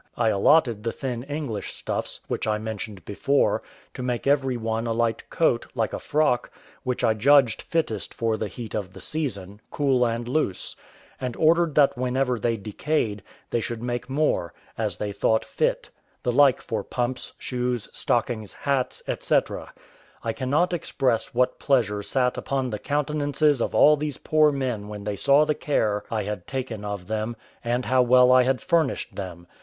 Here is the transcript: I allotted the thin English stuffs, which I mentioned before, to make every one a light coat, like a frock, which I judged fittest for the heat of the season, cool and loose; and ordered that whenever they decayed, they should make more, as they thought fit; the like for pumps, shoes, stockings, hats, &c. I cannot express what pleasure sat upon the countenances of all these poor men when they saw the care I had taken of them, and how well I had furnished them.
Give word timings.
I 0.17 0.29
allotted 0.29 0.81
the 0.81 0.91
thin 0.91 1.21
English 1.21 1.71
stuffs, 1.73 2.21
which 2.27 2.47
I 2.47 2.57
mentioned 2.57 3.05
before, 3.05 3.61
to 3.93 4.01
make 4.01 4.25
every 4.25 4.57
one 4.57 4.87
a 4.87 4.93
light 4.93 5.29
coat, 5.29 5.67
like 5.75 5.93
a 5.93 5.99
frock, 5.99 6.49
which 6.81 7.03
I 7.03 7.13
judged 7.13 7.61
fittest 7.61 8.11
for 8.11 8.35
the 8.35 8.47
heat 8.47 8.73
of 8.73 8.93
the 8.93 8.99
season, 8.99 9.61
cool 9.69 10.03
and 10.03 10.27
loose; 10.27 10.75
and 11.19 11.35
ordered 11.35 11.75
that 11.75 11.99
whenever 11.99 12.39
they 12.39 12.57
decayed, 12.57 13.21
they 13.51 13.61
should 13.61 13.83
make 13.83 14.09
more, 14.09 14.55
as 14.75 14.97
they 14.97 15.11
thought 15.11 15.45
fit; 15.45 15.91
the 16.23 16.31
like 16.31 16.63
for 16.63 16.83
pumps, 16.83 17.33
shoes, 17.37 17.87
stockings, 17.93 18.53
hats, 18.53 19.03
&c. 19.19 19.39
I 20.23 20.33
cannot 20.33 20.73
express 20.73 21.31
what 21.35 21.59
pleasure 21.59 22.01
sat 22.01 22.39
upon 22.39 22.71
the 22.71 22.79
countenances 22.79 23.61
of 23.61 23.75
all 23.75 23.95
these 23.95 24.17
poor 24.17 24.51
men 24.51 24.87
when 24.87 25.03
they 25.03 25.15
saw 25.15 25.45
the 25.45 25.53
care 25.53 26.03
I 26.09 26.23
had 26.23 26.47
taken 26.47 26.83
of 26.83 27.05
them, 27.05 27.35
and 27.63 27.85
how 27.85 28.01
well 28.01 28.31
I 28.31 28.41
had 28.41 28.61
furnished 28.61 29.15
them. 29.15 29.45